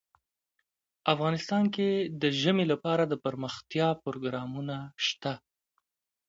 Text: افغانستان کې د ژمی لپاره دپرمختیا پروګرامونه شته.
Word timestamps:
افغانستان 1.13 1.63
کې 1.75 1.89
د 2.21 2.23
ژمی 2.41 2.65
لپاره 2.71 3.03
دپرمختیا 3.05 3.89
پروګرامونه 4.03 4.75
شته. 5.05 5.33